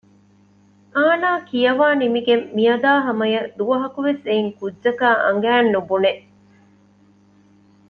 [0.95, 6.11] އާނާ ކިޔަވާ ނިމިގެން މިއަދާ ހަމައަށް ދުވަހަކުވެސް އެއިން ކުއްޖަކާ އަނގައިން ނުބުނެ